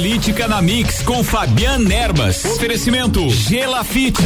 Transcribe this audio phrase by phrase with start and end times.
[0.00, 2.42] Política na Mix com Fabian Erbas.
[2.46, 4.22] Oferecimento Gelafite.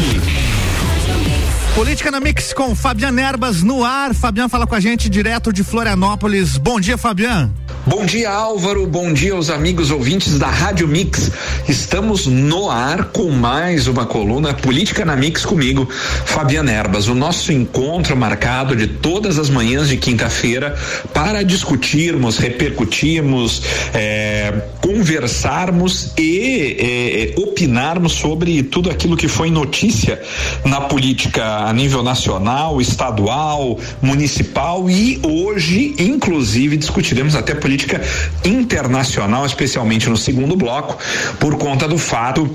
[1.75, 4.15] Política na Mix com Fabian Erbas no ar.
[4.15, 6.59] Fabian fala com a gente direto de Florianópolis.
[6.59, 7.53] Bom dia, Fabian.
[7.87, 8.87] Bom dia, Álvaro.
[8.87, 11.31] Bom dia aos amigos ouvintes da Rádio Mix.
[11.69, 15.87] Estamos no ar com mais uma coluna Política na Mix comigo,
[16.25, 17.09] Fabiana Erbas.
[17.09, 20.75] O nosso encontro marcado de todas as manhãs de quinta-feira
[21.13, 23.61] para discutirmos, repercutirmos,
[23.93, 30.23] é, conversarmos e é, opinarmos sobre tudo aquilo que foi notícia
[30.65, 38.01] na política a nível nacional, estadual, municipal e hoje, inclusive, discutiremos até política política
[38.45, 40.97] internacional, especialmente no segundo bloco,
[41.41, 42.49] por conta do fato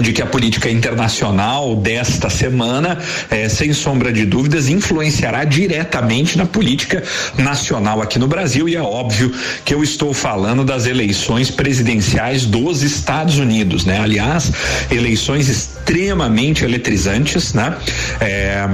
[0.00, 2.98] de que a política internacional desta semana,
[3.30, 7.02] eh, sem sombra de dúvidas, influenciará diretamente na política
[7.36, 8.68] nacional aqui no Brasil.
[8.68, 9.32] E é óbvio
[9.64, 13.98] que eu estou falando das eleições presidenciais dos Estados Unidos, né?
[13.98, 14.52] Aliás,
[14.90, 17.74] eleições extremamente eletrizantes, né?
[18.20, 18.68] Eh,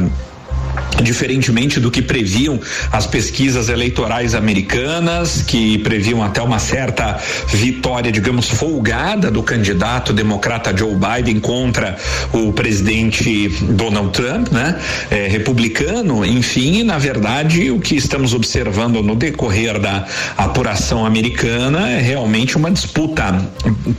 [1.02, 2.60] diferentemente do que previam
[2.92, 10.76] as pesquisas eleitorais americanas, que previam até uma certa vitória, digamos, folgada do candidato democrata
[10.76, 11.96] Joe Biden contra
[12.32, 14.78] o presidente Donald Trump, né?
[15.10, 22.00] É, republicano, enfim, na verdade, o que estamos observando no decorrer da apuração americana é
[22.00, 23.34] realmente uma disputa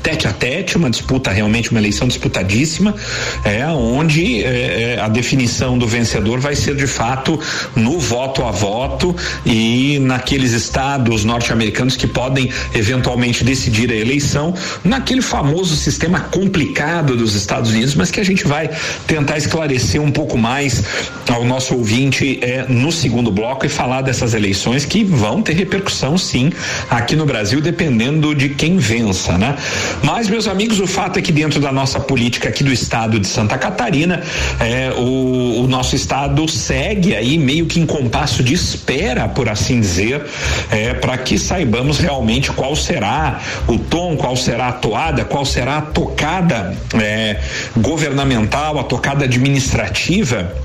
[0.01, 2.95] tete a tete, uma disputa realmente uma eleição disputadíssima,
[3.43, 7.39] é onde é, é a definição do vencedor vai de fato
[7.75, 15.21] no voto a voto e naqueles estados norte-americanos que podem eventualmente decidir a eleição, naquele
[15.21, 18.69] famoso sistema complicado dos Estados Unidos, mas que a gente vai
[19.05, 20.83] tentar esclarecer um pouco mais
[21.29, 26.17] ao nosso ouvinte é, no segundo bloco e falar dessas eleições que vão ter repercussão
[26.17, 26.51] sim
[26.89, 29.55] aqui no Brasil, dependendo de quem vença, né?
[30.03, 33.27] Mas, meus amigos, o fato é que dentro da nossa política aqui do estado de
[33.27, 34.21] Santa Catarina,
[34.59, 39.79] é, o, o nosso estado segue aí meio que em compasso de espera, por assim
[39.79, 40.25] dizer,
[40.71, 45.77] é, para que saibamos realmente qual será o tom, qual será a toada, qual será
[45.77, 47.39] a tocada é,
[47.77, 50.64] governamental, a tocada administrativa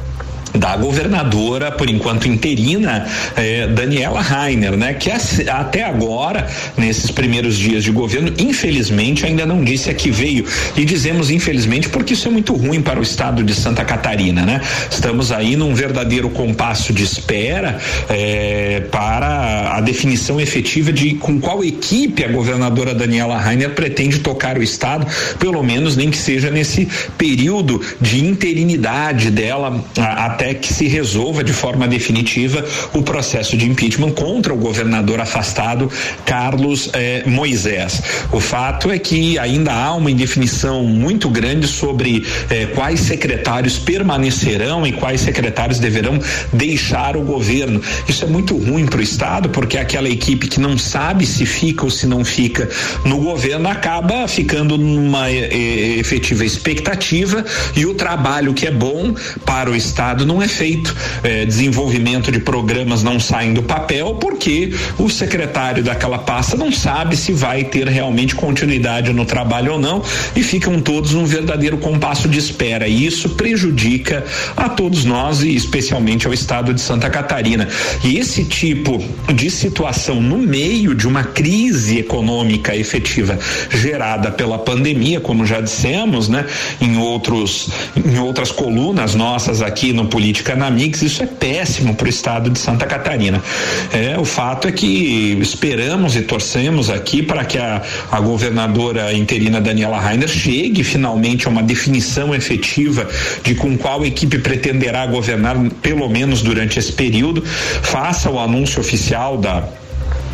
[0.55, 3.07] da governadora, por enquanto interina,
[3.37, 4.95] eh, Daniela Rainer, né?
[4.95, 5.11] Que
[5.49, 10.45] até agora, nesses primeiros dias de governo, infelizmente ainda não disse a que veio.
[10.77, 14.61] E dizemos infelizmente porque isso é muito ruim para o estado de Santa Catarina, né?
[14.91, 17.79] Estamos aí num verdadeiro compasso de espera
[18.09, 24.59] eh, para a definição efetiva de com qual equipe a governadora Daniela Rainer pretende tocar
[24.59, 25.07] o estado,
[25.39, 31.45] pelo menos nem que seja nesse período de interinidade dela a, até que se resolva
[31.45, 32.65] de forma definitiva
[32.95, 35.91] o processo de impeachment contra o governador afastado
[36.25, 38.03] Carlos eh, Moisés.
[38.33, 44.87] O fato é que ainda há uma indefinição muito grande sobre eh, quais secretários permanecerão
[44.87, 46.19] e quais secretários deverão
[46.51, 47.83] deixar o governo.
[48.09, 51.85] Isso é muito ruim para o Estado, porque aquela equipe que não sabe se fica
[51.85, 52.67] ou se não fica
[53.05, 57.45] no governo acaba ficando numa eh, efetiva expectativa
[57.77, 59.15] e o trabalho que é bom
[59.45, 60.95] para o Estado não é feito.
[61.23, 67.17] É, desenvolvimento de programas não saem do papel porque o secretário daquela pasta não sabe
[67.17, 70.03] se vai ter realmente continuidade no trabalho ou não
[70.37, 72.87] e ficam todos num verdadeiro compasso de espera.
[72.87, 74.25] E isso prejudica
[74.57, 77.69] a todos nós e especialmente ao estado de Santa Catarina.
[78.05, 79.03] E esse tipo
[79.35, 86.29] de situação no meio de uma crise econômica efetiva gerada pela pandemia, como já dissemos,
[86.29, 86.47] né,
[86.81, 92.05] em outros em outras colunas nossas aqui no política na Mix, isso é péssimo para
[92.05, 93.43] o estado de Santa Catarina.
[93.91, 97.81] É, o fato é que esperamos e torcemos aqui para que a,
[98.13, 103.09] a governadora interina Daniela Rainer chegue finalmente a uma definição efetiva
[103.43, 109.39] de com qual equipe pretenderá governar, pelo menos durante esse período, faça o anúncio oficial
[109.39, 109.67] da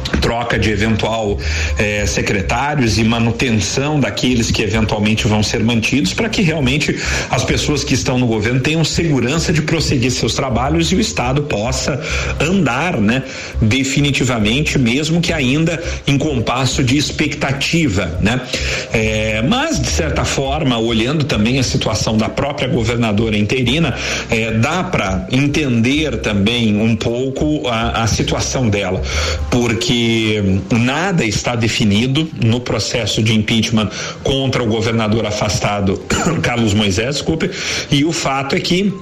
[0.09, 1.39] troca de eventual
[1.79, 6.97] eh, secretários e manutenção daqueles que eventualmente vão ser mantidos para que realmente
[7.31, 11.43] as pessoas que estão no governo tenham segurança de prosseguir seus trabalhos e o Estado
[11.43, 12.01] possa
[12.41, 13.23] andar, né,
[13.61, 18.41] definitivamente, mesmo que ainda em compasso de expectativa, né?
[18.93, 23.95] Eh, mas de certa forma, olhando também a situação da própria governadora interina,
[24.31, 29.03] eh, dá para entender também um pouco a, a situação dela,
[29.51, 29.96] porque
[30.71, 33.91] nada está definido no processo de impeachment
[34.23, 36.01] contra o governador afastado
[36.43, 37.51] Carlos Moisés, desculpe,
[37.91, 38.93] e o fato é que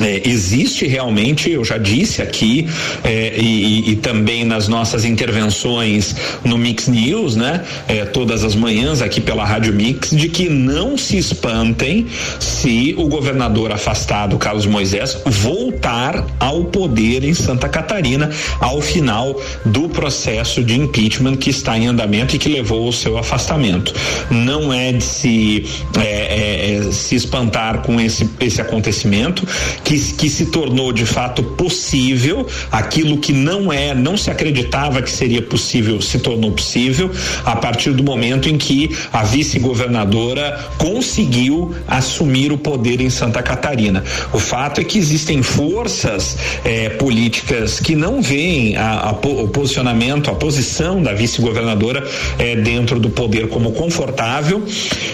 [0.00, 2.68] é, existe realmente, eu já disse aqui,
[3.02, 6.14] é, e, e, também nas nossas intervenções
[6.44, 7.64] no Mix News, né?
[7.88, 12.06] É, todas as manhãs aqui pela Rádio Mix, de que não se espantem
[12.38, 18.30] se o governador afastado, Carlos Moisés, voltar ao poder em Santa Catarina
[18.60, 23.18] ao final do processo de impeachment que está em andamento e que levou ao seu
[23.18, 23.92] afastamento.
[24.30, 25.64] Não é de se,
[25.98, 29.46] é, é, é se espantar com esse, esse acontecimento
[29.88, 35.10] que, que se tornou de fato possível, aquilo que não é, não se acreditava que
[35.10, 37.10] seria possível, se tornou possível
[37.42, 44.04] a partir do momento em que a vice-governadora conseguiu assumir o poder em Santa Catarina.
[44.30, 46.36] O fato é que existem forças
[46.66, 52.06] eh, políticas que não veem a, a, o posicionamento, a posição da vice-governadora
[52.38, 54.62] eh, dentro do poder como confortável,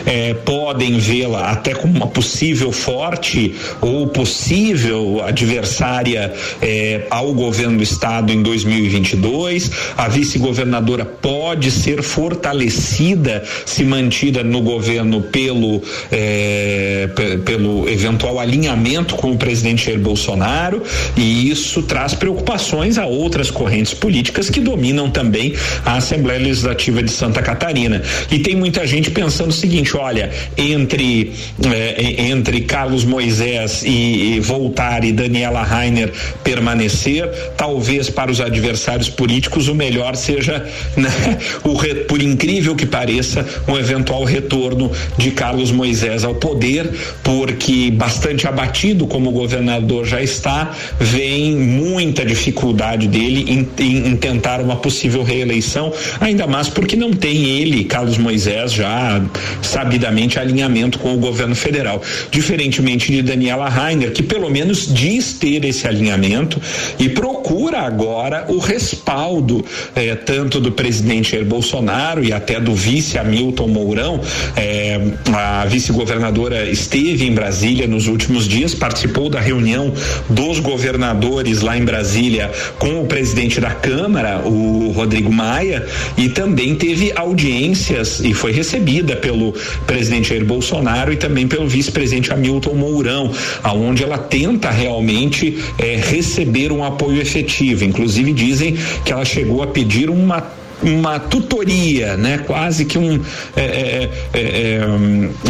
[0.05, 6.33] eh, podem vê-la até como uma possível forte ou possível possível adversária
[6.63, 9.71] eh, ao governo do estado em 2022.
[9.97, 17.09] A vice-governadora pode ser fortalecida se mantida no governo pelo eh,
[17.45, 20.83] pelo eventual alinhamento com o presidente Jair Bolsonaro
[21.17, 27.11] e isso traz preocupações a outras correntes políticas que dominam também a Assembleia Legislativa de
[27.11, 28.03] Santa Catarina.
[28.31, 31.33] E tem muita gente pensando o seguinte, olha, entre
[31.63, 36.13] eh, entre Carlos Moisés e, e voltar e Daniela Rainer
[36.43, 40.65] permanecer, talvez para os adversários políticos o melhor seja,
[40.97, 41.75] né, o,
[42.07, 46.91] por incrível que pareça, um eventual retorno de Carlos Moisés ao poder,
[47.23, 54.17] porque bastante abatido como o governador já está, vem muita dificuldade dele em, em, em
[54.17, 59.23] tentar uma possível reeleição, ainda mais porque não tem ele, Carlos Moisés, já
[59.63, 62.03] sabidamente alinhamento com o governo federal.
[62.31, 66.61] Diferentemente de Daniela Rainer, que pelo menos diz ter esse alinhamento
[66.99, 69.65] e procura agora o respaldo
[69.95, 74.21] eh, tanto do presidente Jair Bolsonaro e até do vice Hamilton Mourão.
[74.57, 75.01] Eh,
[75.33, 79.93] a vice-governadora esteve em Brasília nos últimos dias, participou da reunião
[80.29, 82.51] dos governadores lá em Brasília
[82.81, 85.87] com o presidente da Câmara, o Rodrigo Maia,
[86.19, 89.53] e também teve audiências e foi recebida pelo
[89.87, 93.31] presidente Jair Bolsonaro e também pelo vice-presidente Hamilton Mourão,
[93.63, 97.85] aonde ela tenta realmente é, receber um apoio efetivo.
[97.85, 102.39] Inclusive dizem que ela chegou a pedir uma uma tutoria, né?
[102.39, 103.21] Quase que um
[103.57, 104.81] é, é, é,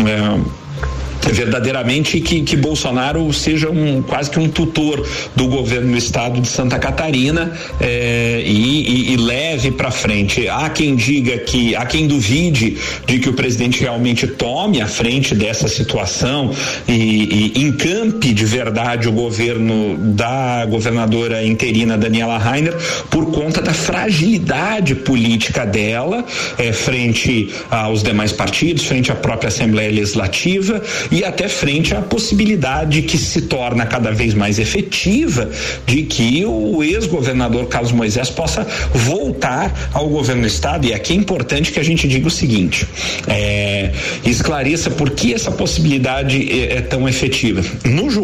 [0.07, 6.41] é verdadeiramente que, que Bolsonaro seja um quase que um tutor do governo do estado
[6.41, 10.49] de Santa Catarina e, e, e, leve para frente.
[10.49, 12.77] Há quem diga que, há quem duvide
[13.07, 16.51] de que o presidente realmente tome a frente dessa situação
[16.87, 22.77] e, e encampe de verdade o governo da governadora interina Daniela Rainer
[23.09, 26.25] por conta da fragilidade política dela
[26.59, 33.03] eh, frente aos demais partidos, frente à própria Assembleia Legislativa e até frente à possibilidade
[33.03, 35.49] que se torna cada vez mais efetiva
[35.87, 40.87] de que o ex-governador Carlos Moisés possa voltar ao governo do estado.
[40.87, 42.87] E aqui é importante que a gente diga o seguinte:
[43.29, 43.93] é,
[44.25, 47.63] esclareça por que essa possibilidade é, é tão efetiva.
[47.85, 48.24] No julgamento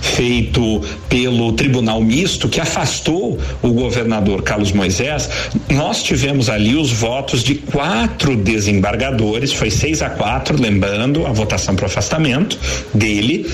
[0.00, 5.28] feito pelo Tribunal Misto, que afastou o governador Carlos Moisés,
[5.70, 11.74] nós tivemos ali os votos de quatro desembargadores, foi seis a quatro, lembrando, a votação
[11.74, 12.58] para afastamento
[12.94, 13.46] dele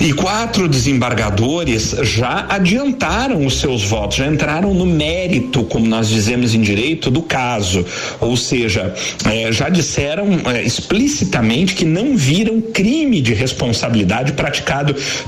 [0.00, 6.54] e quatro desembargadores já adiantaram os seus votos, já entraram no mérito, como nós dizemos
[6.54, 7.84] em direito, do caso.
[8.20, 8.94] Ou seja,
[9.26, 14.73] eh, já disseram eh, explicitamente que não viram crime de responsabilidade praticado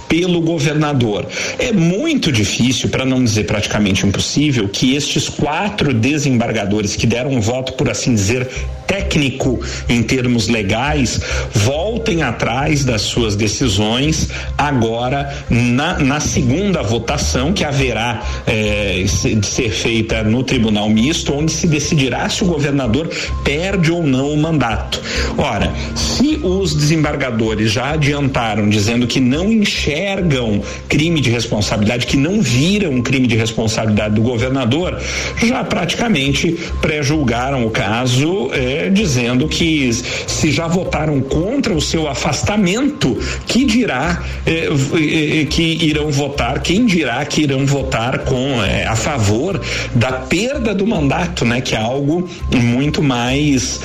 [0.09, 1.27] pelo governador.
[1.59, 7.41] É muito difícil, para não dizer praticamente impossível, que estes quatro desembargadores que deram um
[7.41, 8.49] voto, por assim dizer,
[8.87, 11.21] técnico em termos legais,
[11.53, 19.71] voltem atrás das suas decisões agora na, na segunda votação que haverá eh, de ser
[19.71, 23.11] feita no Tribunal Misto, onde se decidirá se o governador
[23.45, 25.01] perde ou não o mandato.
[25.37, 32.41] Ora, se os desembargadores já adiantaram dizendo que não enxergam crime de responsabilidade, que não
[32.41, 34.99] viram crime de responsabilidade do governador,
[35.45, 38.51] já praticamente pré-julgaram o caso.
[38.53, 45.63] Eh, dizendo que se já votaram contra o seu afastamento, que dirá eh, eh, que
[45.63, 48.57] irão votar, quem dirá que irão votar com
[48.89, 49.61] a favor
[49.95, 51.61] da perda do mandato, né?
[51.61, 53.81] Que é algo muito mais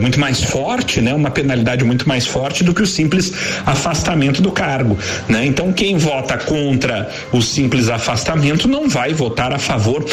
[0.00, 1.14] muito mais forte, né?
[1.14, 3.32] Uma penalidade muito mais forte do que o simples
[3.66, 4.96] afastamento do cargo,
[5.28, 5.44] né?
[5.44, 10.04] Então quem vota contra o simples afastamento não vai votar a favor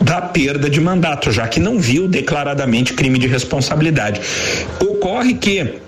[0.00, 4.20] da perda de mandato, já que não viu declaradamente crime de responsabilidade.
[4.80, 5.85] Ocorre que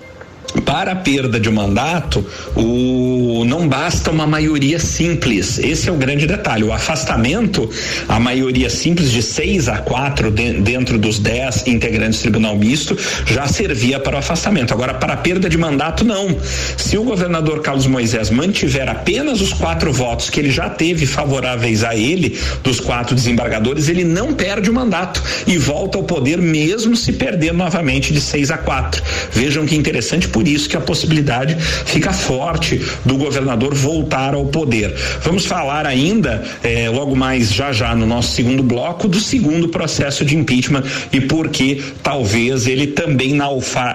[0.51, 2.25] para a perda de mandato,
[2.55, 5.59] o, não basta uma maioria simples.
[5.59, 6.63] Esse é o grande detalhe.
[6.63, 7.69] O afastamento,
[8.07, 12.97] a maioria simples de seis a quatro de, dentro dos dez integrantes do Tribunal Misto,
[13.25, 14.73] já servia para o afastamento.
[14.73, 16.37] Agora, para a perda de mandato, não.
[16.77, 21.83] Se o governador Carlos Moisés mantiver apenas os quatro votos que ele já teve favoráveis
[21.83, 26.95] a ele, dos quatro desembargadores, ele não perde o mandato e volta ao poder mesmo
[26.95, 29.01] se perder novamente de seis a quatro.
[29.31, 31.55] Vejam que interessante por isso que a possibilidade
[31.85, 34.93] fica forte do governador voltar ao poder.
[35.23, 40.23] Vamos falar ainda, eh, logo mais já já no nosso segundo bloco, do segundo processo
[40.23, 43.37] de impeachment e por que talvez ele também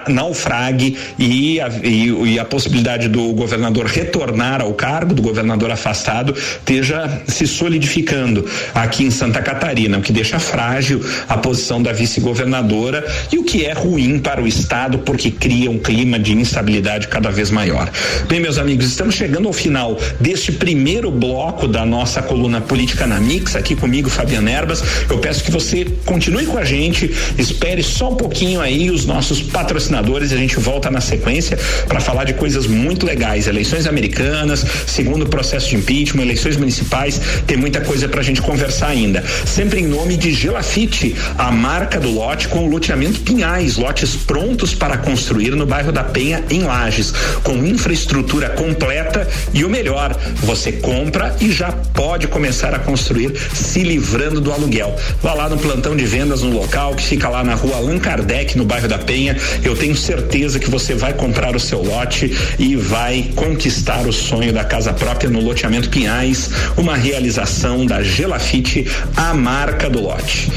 [0.07, 6.33] naufrague e a, e, e a possibilidade do governador retornar ao cargo, do governador afastado,
[6.33, 13.05] esteja se solidificando aqui em Santa Catarina, o que deixa frágil a posição da vice-governadora
[13.31, 17.29] e o que é ruim para o Estado, porque cria um clima de instabilidade cada
[17.29, 17.89] vez maior.
[18.27, 23.19] Bem, meus amigos, estamos chegando ao final deste primeiro bloco da nossa coluna Política na
[23.19, 24.83] Mix, aqui comigo, Fabiana Erbas.
[25.09, 29.41] Eu peço que você continue com a gente, espere só um pouquinho aí os nossos
[29.41, 33.47] patrocinadores e a gente volta na sequência para falar de coisas muito legais.
[33.47, 38.87] Eleições americanas, segundo processo de impeachment, eleições municipais, tem muita coisa para a gente conversar
[38.87, 39.23] ainda.
[39.45, 44.73] Sempre em nome de Gelafite, a marca do lote com o loteamento Pinhais, lotes prontos
[44.73, 47.13] para construir no bairro da Penha, em Lages,
[47.43, 53.83] com infraestrutura completa e o melhor, você compra e já pode começar a construir se
[53.83, 54.95] livrando do aluguel.
[55.21, 58.57] Vá lá no plantão de vendas no local que fica lá na rua Allan Kardec,
[58.57, 59.37] no bairro da Penha.
[59.63, 64.53] Eu tenho certeza que você vai comprar o seu lote e vai conquistar o sonho
[64.53, 70.51] da casa própria no loteamento Pinhais, uma realização da Gelafite, a marca do lote.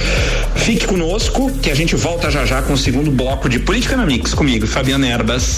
[0.56, 4.06] Fique conosco que a gente volta já já com o segundo bloco de Política na
[4.06, 5.57] Mix comigo, Fabiana Erbas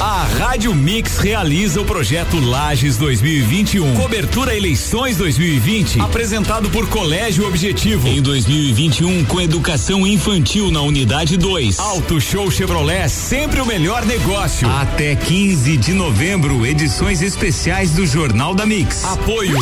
[0.00, 3.96] A Rádio Mix realiza o projeto Lages 2021.
[3.96, 8.08] Cobertura Eleições 2020, apresentado por Colégio Objetivo.
[8.08, 11.78] Em 2021, com educação infantil na unidade 2.
[11.78, 14.70] Auto Show Chevrolet, sempre o melhor negócio.
[14.70, 19.04] Até 15 de novembro, edições especiais do Jornal da Mix.
[19.04, 19.58] Apoio.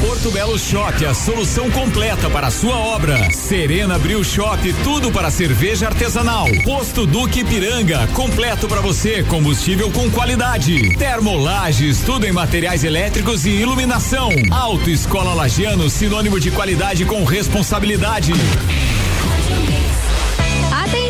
[0.00, 3.30] Porto Belo Shop, a solução completa para a sua obra.
[3.32, 6.46] Serena Bril Shop, tudo para cerveja artesanal.
[6.64, 10.96] Posto Duque Piranga, completo para você, combustível com qualidade.
[10.96, 14.28] Termolages, tudo em materiais elétricos e iluminação.
[14.50, 18.32] Auto Escola Lagiano, sinônimo de qualidade com responsabilidade.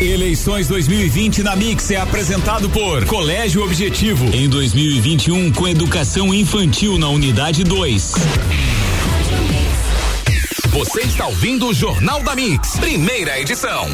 [0.00, 4.34] Eleições 2020 na Mix é apresentado por Colégio Objetivo.
[4.34, 8.14] Em 2021, com educação infantil na unidade 2.
[10.70, 13.88] Você está ouvindo o Jornal da Mix, primeira edição.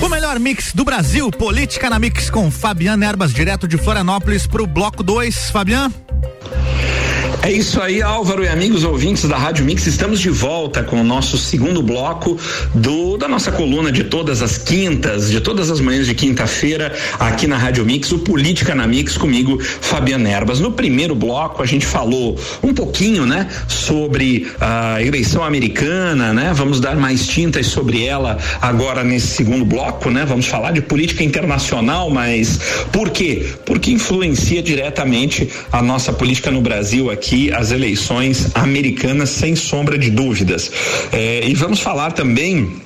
[0.00, 4.62] O melhor mix do Brasil, Política na Mix com Fabiana Erbas, direto de Florianópolis para
[4.62, 5.50] o bloco 2.
[5.50, 6.05] Fabiana?
[7.46, 11.04] É isso aí, Álvaro e amigos ouvintes da Rádio Mix, estamos de volta com o
[11.04, 12.36] nosso segundo bloco
[12.74, 17.46] do da nossa coluna de todas as quintas, de todas as manhãs de quinta-feira, aqui
[17.46, 20.58] na Rádio Mix, o Política na Mix comigo, Fabiana Erbas.
[20.58, 26.52] No primeiro bloco a gente falou um pouquinho, né, sobre a eleição americana, né?
[26.52, 30.24] Vamos dar mais tintas sobre ela agora nesse segundo bloco, né?
[30.24, 32.58] Vamos falar de política internacional, mas
[32.90, 33.46] por quê?
[33.64, 39.98] Porque influencia diretamente a nossa política no Brasil aqui aqui as eleições americanas sem sombra
[39.98, 40.72] de dúvidas.
[41.12, 42.85] É, e vamos falar também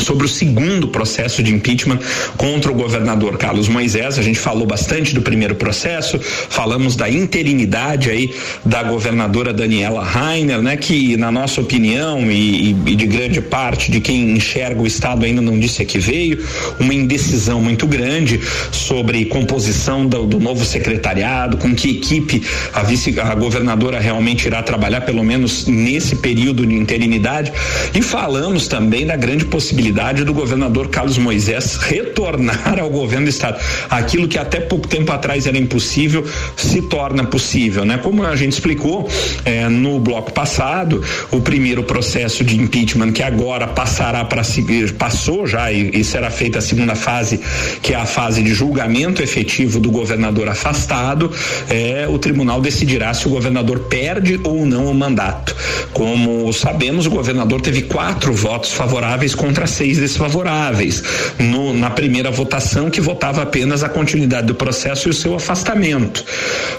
[0.00, 1.98] sobre o segundo processo de impeachment
[2.36, 4.18] contra o governador Carlos Moisés.
[4.18, 8.34] A gente falou bastante do primeiro processo, falamos da interinidade aí
[8.64, 14.00] da governadora Daniela Rainer, né, que na nossa opinião e, e de grande parte de
[14.00, 16.44] quem enxerga o estado ainda não disse a que veio,
[16.78, 18.40] uma indecisão muito grande
[18.72, 24.62] sobre composição do, do novo secretariado, com que equipe a vice a governadora realmente irá
[24.62, 27.52] trabalhar pelo menos nesse período de interinidade
[27.94, 33.30] e falamos também da grande possibilidade possibilidade do governador Carlos Moisés retornar ao governo do
[33.30, 33.60] estado.
[33.90, 36.24] Aquilo que até pouco tempo atrás era impossível
[36.56, 37.98] se torna possível, né?
[37.98, 39.08] Como a gente explicou
[39.44, 45.46] é, no bloco passado, o primeiro processo de impeachment que agora passará para seguir, passou
[45.46, 47.40] já e, e será feita a segunda fase,
[47.82, 51.30] que é a fase de julgamento efetivo do governador afastado,
[51.68, 55.54] é, o tribunal decidirá se o governador perde ou não o mandato.
[55.92, 61.02] Como sabemos, o governador teve quatro votos favoráveis contra seis desfavoráveis.
[61.38, 66.24] No, na primeira votação, que votava apenas a continuidade do processo e o seu afastamento.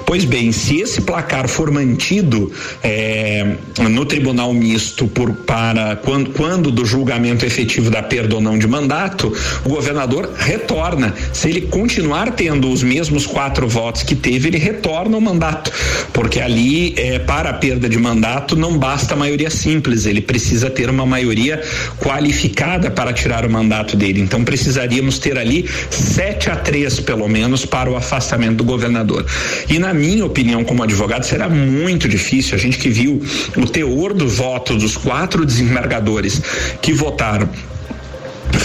[0.06, 2.52] Pois bem, se esse placar for mantido
[2.84, 3.56] é,
[3.90, 8.68] no tribunal misto por, para quando, quando do julgamento efetivo da perda ou não de
[8.68, 9.34] mandato,
[9.64, 11.14] o governador retorna.
[11.34, 15.72] Se ele continuar tendo os mesmos quatro votos que teve, ele retorna o mandato,
[16.14, 20.90] porque ali é, para a perda de mandato não basta maioria simples, ele precisa ter
[20.90, 21.62] uma maioria
[22.00, 24.22] qualificada para tirar o mandato dele.
[24.22, 29.26] Então precisaríamos ter ali sete a três, pelo menos, para o afastamento do governador.
[29.70, 32.56] E na minha opinião, como advogado, será muito difícil.
[32.56, 33.22] A gente que viu
[33.58, 36.42] o teor do voto dos quatro desembargadores
[36.82, 37.50] que votaram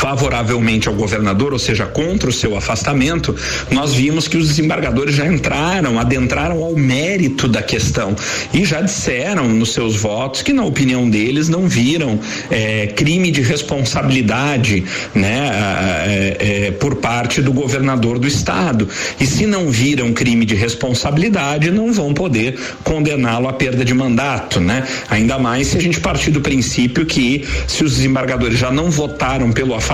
[0.00, 3.36] favoravelmente ao governador, ou seja, contra o seu afastamento,
[3.70, 8.16] nós vimos que os desembargadores já entraram, adentraram ao mérito da questão
[8.54, 12.18] e já disseram nos seus votos que, na opinião deles, não viram
[12.50, 14.82] é, crime de responsabilidade,
[15.14, 15.50] né,
[16.06, 18.88] é, é, por parte do governador do estado.
[19.20, 24.60] E se não viram crime de responsabilidade, não vão poder condená-lo à perda de mandato,
[24.60, 24.86] né?
[25.10, 29.52] Ainda mais se a gente partir do princípio que se os desembargadores já não votaram
[29.52, 29.89] pelo afastamento,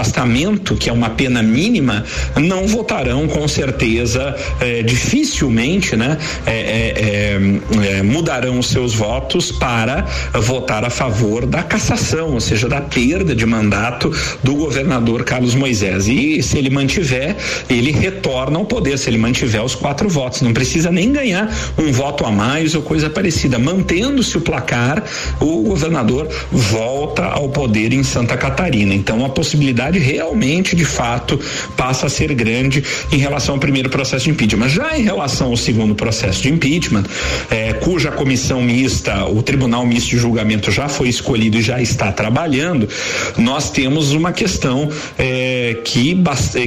[0.76, 2.04] que é uma pena mínima,
[2.36, 6.18] não votarão com certeza, é, dificilmente, né?
[6.46, 12.68] É, é, é, mudarão os seus votos para votar a favor da cassação, ou seja,
[12.68, 14.12] da perda de mandato
[14.42, 16.08] do governador Carlos Moisés.
[16.08, 17.36] E se ele mantiver,
[17.68, 20.42] ele retorna ao poder, se ele mantiver os quatro votos.
[20.42, 23.58] Não precisa nem ganhar um voto a mais ou coisa parecida.
[23.58, 25.02] Mantendo-se o placar,
[25.40, 28.94] o governador volta ao poder em Santa Catarina.
[28.94, 31.38] Então, a possibilidade realmente, de fato,
[31.76, 34.68] passa a ser grande em relação ao primeiro processo de impeachment.
[34.68, 37.04] Já em relação ao segundo processo de impeachment,
[37.50, 42.10] é, cuja comissão mista, o Tribunal Misto de Julgamento já foi escolhido e já está
[42.10, 42.88] trabalhando,
[43.36, 46.16] nós temos uma questão é, que,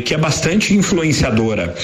[0.05, 1.75] que é bastante influenciadora.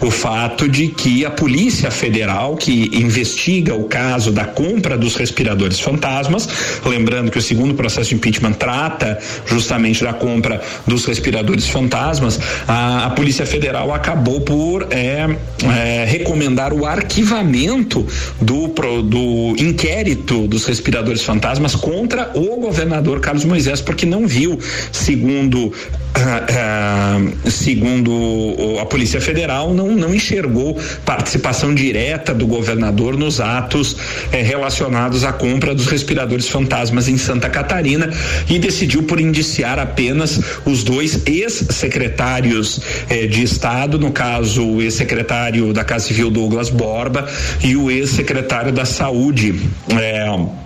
[0.00, 5.80] O fato de que a Polícia Federal, que investiga o caso da compra dos respiradores
[5.80, 6.48] fantasmas,
[6.84, 13.06] lembrando que o segundo processo de impeachment trata justamente da compra dos respiradores fantasmas, a,
[13.06, 15.26] a Polícia Federal acabou por é,
[15.64, 18.06] é, recomendar o arquivamento
[18.40, 24.58] do, pro, do inquérito dos respiradores fantasmas contra o governador Carlos Moisés, porque não viu,
[24.90, 25.72] segundo
[27.50, 33.96] segundo a Polícia Federal, não, não enxergou participação direta do governador nos atos
[34.30, 38.10] eh, relacionados à compra dos respiradores fantasmas em Santa Catarina
[38.48, 45.72] e decidiu por indiciar apenas os dois ex-secretários eh, de Estado, no caso, o ex-secretário
[45.72, 47.28] da Casa Civil Douglas Borba
[47.62, 49.60] e o ex-secretário da Saúde.
[49.90, 50.62] Eh,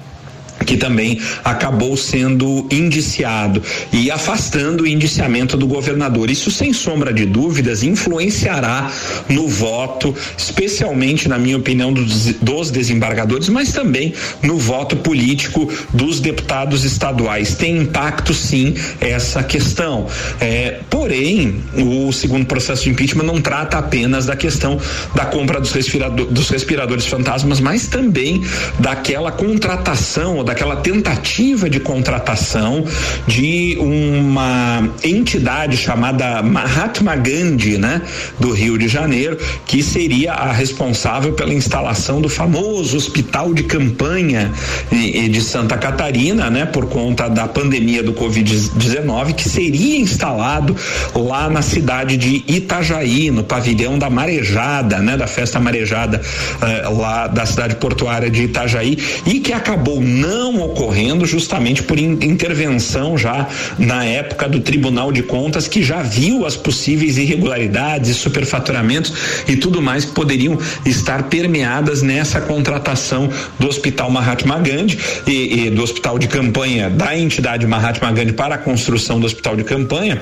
[0.67, 6.31] que também acabou sendo indiciado e afastando o indiciamento do governador.
[6.31, 8.91] Isso, sem sombra de dúvidas, influenciará
[9.29, 16.21] no voto, especialmente, na minha opinião, dos, dos desembargadores, mas também no voto político dos
[16.21, 17.55] deputados estaduais.
[17.55, 20.07] Tem impacto, sim, essa questão.
[20.41, 24.79] É, porém, o segundo processo de impeachment não trata apenas da questão
[25.15, 28.43] da compra dos, respirador, dos respiradores fantasmas, mas também
[28.81, 32.83] daquela contratação ou da aquela tentativa de contratação
[33.27, 38.01] de uma entidade chamada Mahatma Gandhi, né,
[38.41, 44.51] do Rio de Janeiro, que seria a responsável pela instalação do famoso hospital de campanha
[44.91, 50.75] de Santa Catarina, né, por conta da pandemia do Covid-19, que seria instalado
[51.15, 56.21] lá na cidade de Itajaí, no pavilhão da Marejada, né, da festa Marejada
[56.63, 61.99] eh, lá da cidade portuária de Itajaí, e que acabou não não ocorrendo justamente por
[61.99, 68.17] in, intervenção já na época do Tribunal de Contas que já viu as possíveis irregularidades,
[68.17, 69.13] superfaturamentos
[69.49, 73.29] e tudo mais que poderiam estar permeadas nessa contratação
[73.59, 78.55] do Hospital Mahatma Gandhi e, e do Hospital de Campanha da entidade Mahatma Gandhi para
[78.55, 80.21] a construção do Hospital de Campanha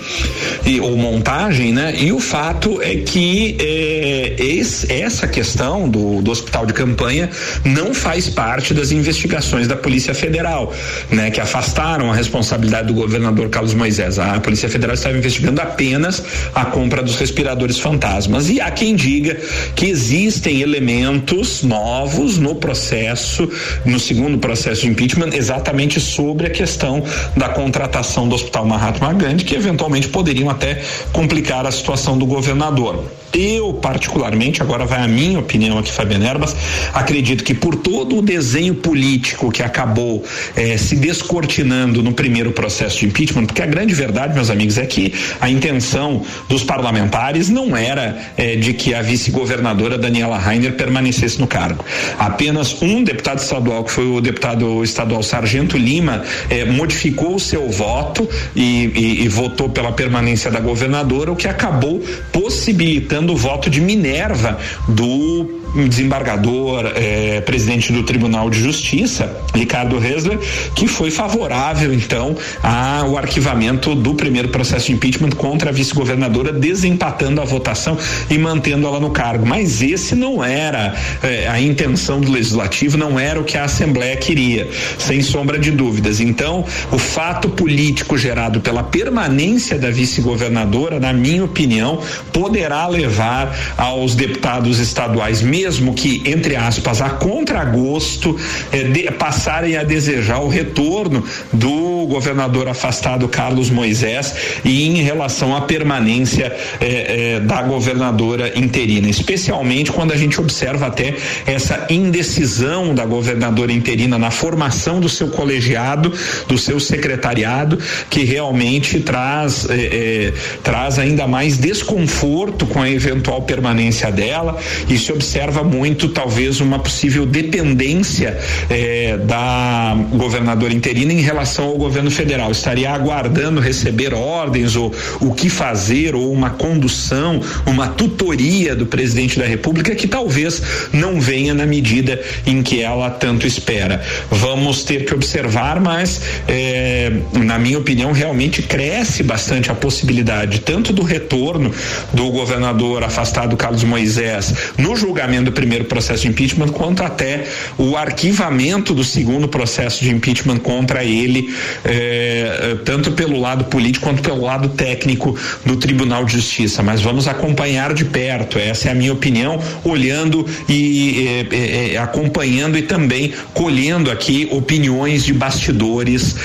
[0.64, 1.94] e, ou montagem, né?
[1.98, 7.28] E o fato é que é, esse, essa questão do, do Hospital de Campanha
[7.64, 10.72] não faz parte das investigações da Polícia Federal,
[11.10, 11.30] né?
[11.30, 14.18] Que afastaram a responsabilidade do governador Carlos Moisés.
[14.18, 16.22] A Polícia Federal estava investigando apenas
[16.54, 18.48] a compra dos respiradores fantasmas.
[18.48, 19.36] E há quem diga
[19.74, 23.48] que existem elementos novos no processo,
[23.84, 27.02] no segundo processo de impeachment, exatamente sobre a questão
[27.36, 33.04] da contratação do Hospital Mahatma Gandhi, que eventualmente poderiam até complicar a situação do governador.
[33.34, 36.54] Eu, particularmente, agora vai a minha opinião aqui, Fabiana Erbas,
[36.92, 40.22] acredito que por todo o desenho político que acabou
[40.54, 44.86] eh, se descortinando no primeiro processo de impeachment, porque a grande verdade, meus amigos, é
[44.86, 51.40] que a intenção dos parlamentares não era eh, de que a vice-governadora Daniela Rainer permanecesse
[51.40, 51.84] no cargo.
[52.16, 57.68] Apenas um deputado estadual, que foi o deputado estadual Sargento Lima, eh, modificou o seu
[57.68, 62.00] voto e, e, e votou pela permanência da governadora, o que acabou
[62.32, 64.58] possibilitando o voto de Minerva
[64.88, 70.38] do desembargador, eh, presidente do Tribunal de Justiça, Ricardo Hesler,
[70.74, 77.40] que foi favorável, então, ao arquivamento do primeiro processo de impeachment contra a vice-governadora, desempatando
[77.40, 77.98] a votação
[78.30, 79.44] e mantendo ela no cargo.
[79.44, 84.16] Mas esse não era eh, a intenção do legislativo, não era o que a Assembleia
[84.16, 86.20] queria, sem sombra de dúvidas.
[86.20, 92.00] Então, o fato político gerado pela permanência da vice-governadora, na minha opinião,
[92.32, 98.38] poderá levar aos deputados estaduais, mesmo mesmo que, entre aspas, a contragosto,
[98.70, 105.62] eh, passarem a desejar o retorno do governador afastado Carlos Moisés e em relação à
[105.62, 111.14] permanência eh, eh, da governadora interina, especialmente quando a gente observa até
[111.46, 116.12] essa indecisão da governadora interina na formação do seu colegiado,
[116.46, 117.78] do seu secretariado,
[118.10, 124.58] que realmente traz eh, eh, traz ainda mais desconforto com a eventual permanência dela.
[124.88, 128.36] E se observa muito, talvez, uma possível dependência
[128.70, 132.50] eh, da governadora interina em relação ao governo federal.
[132.50, 139.38] Estaria aguardando receber ordens ou o que fazer, ou uma condução, uma tutoria do presidente
[139.38, 140.62] da República que talvez
[140.92, 144.02] não venha na medida em que ela tanto espera.
[144.30, 150.92] Vamos ter que observar, mas, eh, na minha opinião, realmente cresce bastante a possibilidade tanto
[150.92, 151.72] do retorno
[152.12, 157.44] do governador afastado Carlos Moisés no julgamento do primeiro processo de impeachment, quanto até
[157.78, 164.22] o arquivamento do segundo processo de impeachment contra ele, eh, tanto pelo lado político quanto
[164.22, 166.82] pelo lado técnico do Tribunal de Justiça.
[166.82, 172.76] Mas vamos acompanhar de perto, essa é a minha opinião, olhando e eh, eh, acompanhando
[172.76, 176.36] e também colhendo aqui opiniões de bastidores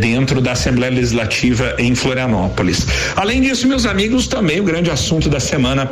[0.00, 2.86] dentro da Assembleia Legislativa em Florianópolis.
[3.16, 5.90] Além disso, meus amigos, também o grande assunto da semana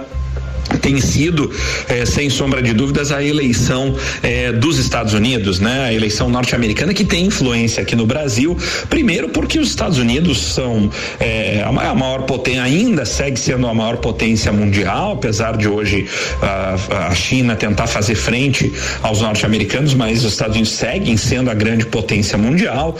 [0.79, 1.51] tem sido,
[1.89, 5.85] eh, sem sombra de dúvidas, a eleição eh, dos Estados Unidos, né?
[5.85, 8.57] A eleição norte-americana que tem influência aqui no Brasil.
[8.89, 13.97] Primeiro, porque os Estados Unidos são eh, a maior potência, ainda segue sendo a maior
[13.99, 16.07] potência mundial, apesar de hoje
[16.41, 21.55] a, a China tentar fazer frente aos norte-americanos, mas os Estados Unidos seguem sendo a
[21.55, 22.97] grande potência mundial.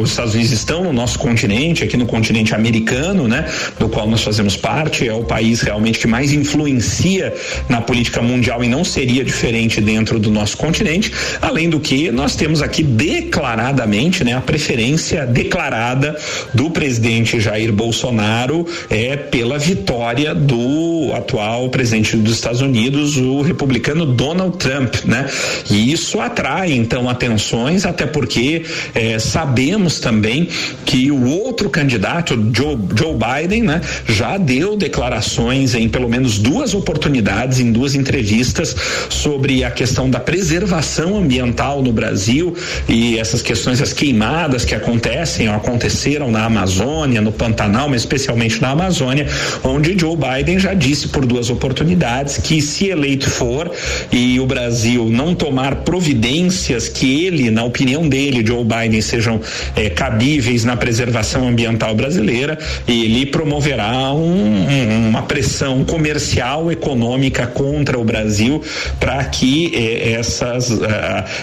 [0.00, 3.46] os Estados Unidos estão no nosso continente, aqui no continente americano, né?
[3.78, 7.34] Do qual nós fazemos parte, é o país realmente que mais influencia influencia
[7.68, 11.12] na política mundial e não seria diferente dentro do nosso continente.
[11.40, 16.16] Além do que, nós temos aqui declaradamente, né, a preferência declarada
[16.54, 24.06] do presidente Jair Bolsonaro é pela vitória do atual presidente dos Estados Unidos, o republicano
[24.06, 25.28] Donald Trump, né?
[25.70, 28.64] E isso atrai então atenções, até porque
[28.94, 30.48] eh, sabemos também
[30.84, 36.74] que o outro candidato, Joe, Joe Biden, né, já deu declarações em pelo menos duas
[36.74, 38.76] oportunidades, em duas entrevistas,
[39.10, 42.54] sobre a questão da preservação ambiental no Brasil
[42.88, 48.62] e essas questões, as queimadas que acontecem, ou aconteceram na Amazônia, no Pantanal, mas especialmente
[48.62, 49.26] na Amazônia,
[49.64, 53.70] onde Joe Biden já disse por duas oportunidades que se eleito for
[54.12, 59.40] e o Brasil não tomar providências que ele, na opinião dele, Joe Biden, sejam
[59.74, 62.56] eh, cabíveis na preservação ambiental brasileira,
[62.86, 68.60] ele promoverá um, um, uma pressão comercial comercial econômica contra o Brasil
[68.98, 70.82] para que eh, essas uh,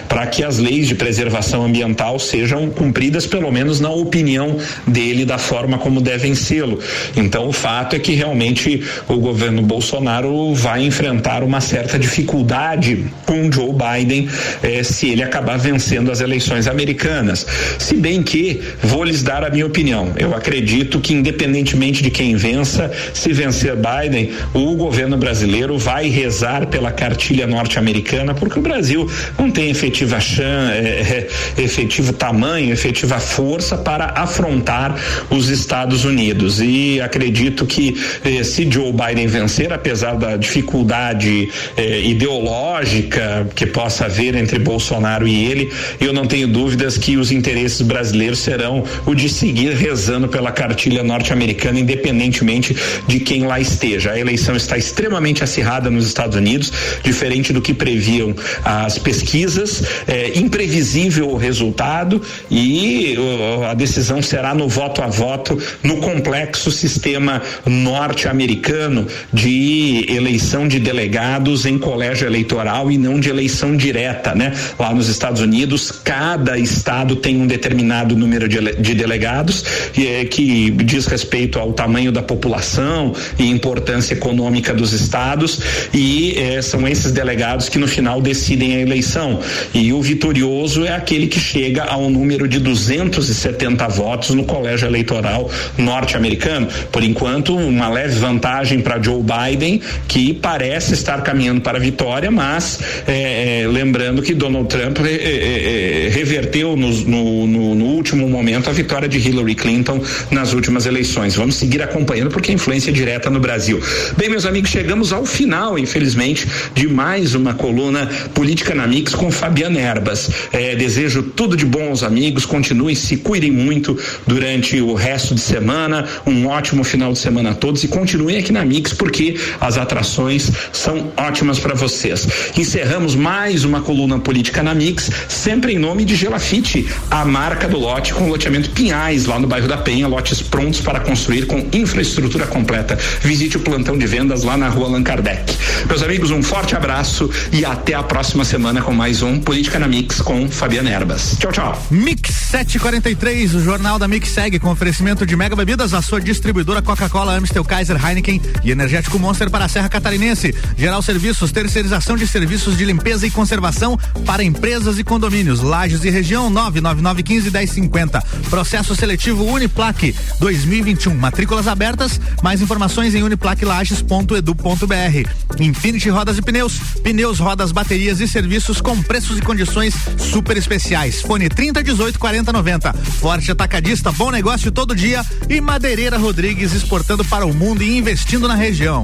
[0.10, 5.38] para que as leis de preservação ambiental sejam cumpridas pelo menos na opinião dele da
[5.38, 6.80] forma como devem sê-lo.
[7.16, 13.50] Então o fato é que realmente o governo Bolsonaro vai enfrentar uma certa dificuldade com
[13.52, 14.28] Joe Biden
[14.62, 17.46] eh, se ele acabar vencendo as eleições americanas.
[17.80, 20.12] Se bem que vou lhes dar a minha opinião.
[20.18, 26.68] Eu acredito que independentemente de quem vença, se vencer Biden, o governo brasileiro vai rezar
[26.68, 33.20] pela cartilha norte-americana, porque o Brasil não tem efetiva chan, é, é, efetivo tamanho, efetiva
[33.20, 34.96] força para afrontar
[35.30, 36.62] os Estados Unidos.
[36.62, 44.06] E acredito que eh, se Joe Biden vencer, apesar da dificuldade eh, ideológica que possa
[44.06, 49.14] haver entre Bolsonaro e ele, eu não tenho dúvidas que os interesses brasileiros serão o
[49.14, 52.76] de seguir rezando pela cartilha norte-americana, independentemente
[53.08, 54.12] de quem lá esteja.
[54.12, 56.72] A eleição está extremamente acirrada nos Estados Unidos,
[57.04, 64.54] diferente do que previam as pesquisas, é imprevisível o resultado e uh, a decisão será
[64.54, 72.92] no voto a voto no complexo sistema norte-americano de eleição de delegados em colégio eleitoral
[72.92, 74.54] e não de eleição direta, né?
[74.78, 79.64] Lá nos Estados Unidos, cada estado tem um determinado número de, de delegados
[79.98, 85.60] é, que diz respeito ao tamanho da população e importância econômica dos estados
[85.94, 89.40] e é, são esses delegados que no final decidem a eleição
[89.74, 95.50] e o vitorioso é aquele que chega ao número de 270 votos no colégio eleitoral
[95.78, 96.68] norte-americano.
[96.92, 102.30] Por enquanto, uma leve vantagem para Joe Biden, que parece estar caminhando para a vitória,
[102.30, 107.63] mas é, é, lembrando que Donald Trump é reverteu no, no, no, no,
[107.94, 111.36] último momento a vitória de Hillary Clinton nas últimas eleições.
[111.36, 113.82] Vamos seguir acompanhando porque a influência é direta no Brasil.
[114.18, 119.32] Bem, meus amigos, chegamos ao final, infelizmente, de mais uma coluna Política na Mix com
[119.32, 120.30] Fabiana Erbas.
[120.52, 125.42] É, desejo tudo de bom aos amigos, continuem, se cuidem muito durante o resto de
[125.42, 129.78] semana, um ótimo final de semana a todos e continuem aqui na Mix porque as
[129.78, 132.28] atrações são ótimas para vocês.
[132.58, 137.80] Encerramos mais uma coluna política na Mix, sempre em nome de Gelafite, a marca do
[137.84, 142.48] lote com loteamento Pinhais, lá no bairro da Penha, lotes prontos para construir com infraestrutura
[142.48, 142.98] completa.
[143.20, 145.54] Visite o plantão de vendas lá na rua Allan Kardec.
[145.86, 149.88] Meus amigos, um forte abraço e até a próxima semana com mais um Política na
[149.88, 151.36] Mix com Fabiana Erbas.
[151.38, 151.86] Tchau, tchau.
[151.92, 156.82] Mix 743, o jornal da Mix segue com oferecimento de Mega Bebidas, a sua distribuidora
[156.82, 160.56] Coca-Cola, Amstel, Kaiser, Heineken e Energético Monster para a Serra Catarinense.
[160.78, 165.62] Geral Serviços, terceirização de serviços de limpeza e conservação para empresas e condomínios.
[165.62, 168.22] Lages e região 99915 1050.
[168.50, 171.14] Processo seletivo Uniplaque 2021.
[171.16, 172.20] Matrículas abertas.
[172.42, 175.60] Mais informações em uniplaquelages.edu.br.
[175.60, 176.80] Infinity Rodas e Pneus.
[177.04, 181.22] Pneus, rodas, baterias e serviços com preços e condições super especiais.
[181.22, 182.94] Fone 30 18 40 90.
[182.94, 185.26] Forte Atacadista, bom negócio todo dia.
[185.50, 189.04] E Madeireira Rodrigues exportando para o mundo e investindo na região.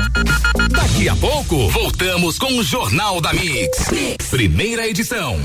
[0.70, 3.90] Daqui a pouco, voltamos com o Jornal da mix.
[3.92, 4.28] mix.
[4.30, 5.40] Primeira edição.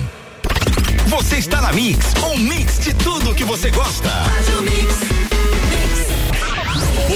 [1.07, 4.11] Você está na Mix, um mix de tudo que você gosta.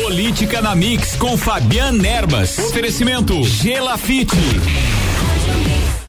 [0.03, 2.59] Política na Mix com Fabian Erbas.
[2.59, 4.37] Oferecimento Gelafite.